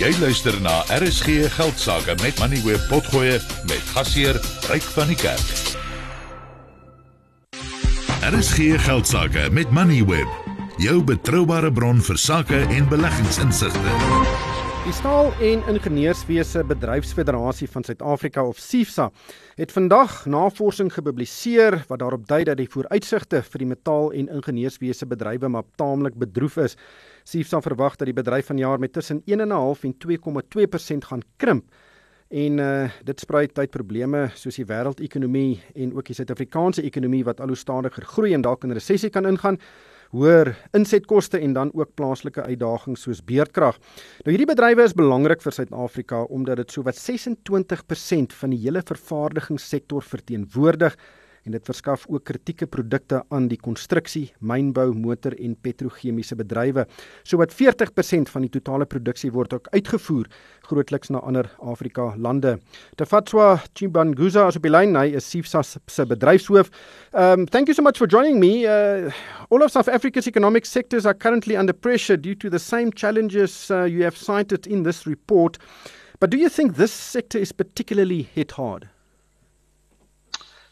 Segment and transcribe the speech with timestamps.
[0.00, 3.34] Jy luister na RSG Geldsaake met Money Web Potgoe
[3.68, 4.38] met gasheer
[4.70, 5.50] Ryk van die Kerk.
[8.30, 10.32] RSG Geldsaake met Money Web,
[10.80, 14.69] jou betroubare bron vir sake en beleggingsinsigte.
[14.80, 19.10] Die Staal- en Ingenieurswese Bedryfsfederasie van Suid-Afrika of SIFSA
[19.54, 25.06] het vandag navorsing gepubliseer wat daarop dui dat die vooruitsigte vir die metaal- en ingenieurswese
[25.06, 26.76] bedrywe maar taamlik bedroef is.
[27.24, 31.64] SIFSA verwag dat die bedryf vanjaar met tussen 1.5 en 2,2% gaan krimp.
[32.28, 37.40] En uh dit spruit uit probleme soos die wêreldekonomie en ook die Suid-Afrikaanse ekonomie wat
[37.40, 39.58] al hoe stadiger groei en dalk in resessie kan ingaan
[40.10, 43.78] hoër insetkoste en dan ook plaaslike uitdagings soos beerdkrag.
[44.24, 50.02] Nou hierdie bedrywe is belangrik vir Suid-Afrika omdat dit sowat 26% van die hele vervaardigingssektor
[50.02, 50.98] verteenwoordig
[51.44, 56.86] en dit verskaf ook kritieke produkte aan die konstruksie, mynbou, motor en petrochemiese bedrywe.
[57.22, 60.28] Sowat 40% van die totale produksie word ook uitgevoer
[60.70, 62.58] grootliks na ander Afrika lande.
[62.96, 66.70] Tefatswa Chibanguza as op die lyn, hy is SIFSA se bedryfshoof.
[67.12, 68.66] Um thank you so much for joining me.
[68.66, 69.10] Uh,
[69.50, 73.70] all of South Africa's economic sectors are currently under pressure due to the same challenges
[73.70, 75.58] uh, you have cited in this report.
[76.20, 78.88] But do you think this sector is particularly hit hard?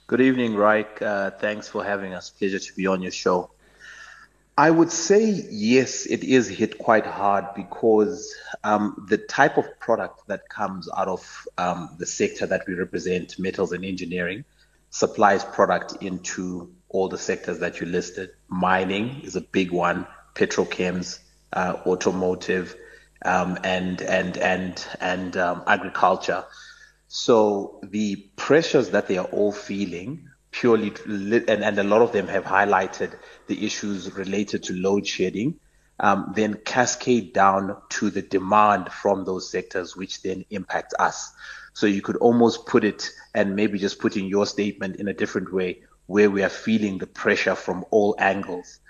[0.08, 1.02] Good evening, Ryk.
[1.02, 2.30] Uh, thanks for having us.
[2.30, 3.50] Pleasure to be on your show.
[4.56, 10.26] I would say yes, it is hit quite hard because um, the type of product
[10.28, 14.46] that comes out of um, the sector that we represent, metals and engineering,
[14.88, 18.30] supplies product into all the sectors that you listed.
[18.48, 21.18] Mining is a big one, petrochems,
[21.52, 22.74] uh, automotive,
[23.26, 26.46] um, and and and and um, agriculture.
[27.08, 32.28] So the pressures that they are all feeling purely, and, and a lot of them
[32.28, 35.58] have highlighted the issues related to load shedding,
[36.00, 41.32] um, then cascade down to the demand from those sectors, which then impacts us.
[41.72, 45.14] So you could almost put it, and maybe just put in your statement in a
[45.14, 48.80] different way, where we are feeling the pressure from all angles.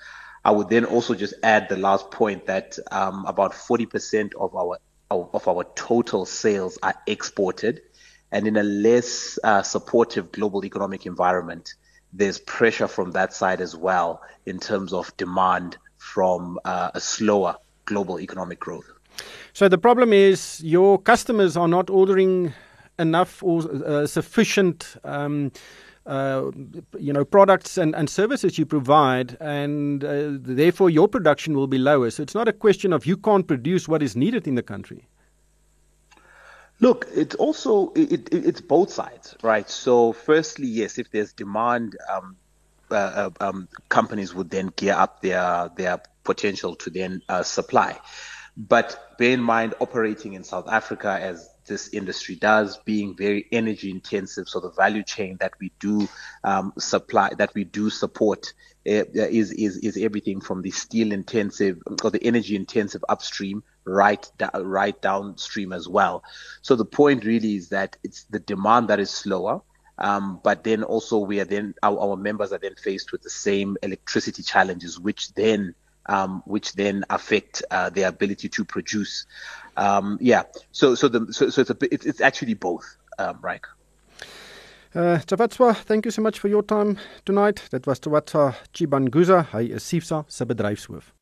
[0.44, 4.78] I would then also just add the last point that um, about 40% of our
[5.10, 7.80] of our total sales are exported
[8.32, 11.74] and in a less uh, supportive global economic environment,
[12.12, 17.56] there's pressure from that side as well in terms of demand from uh, a slower
[17.84, 18.90] global economic growth.
[19.52, 22.52] So the problem is your customers are not ordering
[22.98, 24.96] enough or uh, sufficient.
[25.04, 25.52] Um,
[26.06, 26.50] uh,
[26.98, 31.76] you know products and, and services you provide and uh, therefore your production will be
[31.76, 34.62] lower so it's not a question of you can't produce what is needed in the
[34.62, 35.06] country
[36.80, 39.68] Look, it's also it, it, it's both sides, right?
[39.68, 42.36] So, firstly, yes, if there's demand, um,
[42.90, 47.98] uh, uh, um, companies would then gear up their their potential to then uh, supply.
[48.60, 53.88] But bear in mind, operating in South Africa as this industry does, being very energy
[53.88, 56.08] intensive, so the value chain that we do
[56.42, 58.52] um, supply, that we do support,
[58.84, 64.28] uh, is is is everything from the steel intensive or the energy intensive upstream right
[64.54, 66.25] right downstream as well.
[66.62, 69.60] So the point really is that it's the demand that is slower.
[69.98, 73.30] Um, but then also we are then our, our, members are then faced with the
[73.30, 75.75] same electricity challenges, which then
[76.08, 79.26] um, which then affect uh, their ability to produce.
[79.76, 80.42] Um, yeah,
[80.72, 83.60] so so the so, so it's a it's, it's actually both, um, right?
[84.94, 87.62] Uh, Tawatswa, thank you so much for your time tonight.
[87.70, 91.12] That was Tawatswa Chibanguza, hy is SIFSA se bedryfshoof.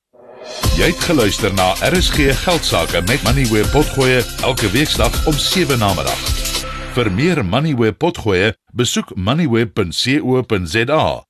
[0.76, 5.92] Jy het geluister na RSG Geldsaake met Money where potgoe elke weeksdag om 7 na
[5.98, 6.20] middag.
[6.94, 11.25] Vir meer Money where potgoe, besoek moneyweb.co.za